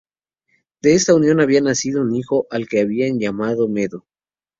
De 0.81 0.95
esta 0.95 1.13
unión 1.13 1.41
había 1.41 1.61
nacido 1.61 2.01
un 2.01 2.15
hijo 2.15 2.47
al 2.49 2.67
que 2.67 2.79
habían 2.81 3.19
llamado 3.19 3.67
Medo. 3.67 4.07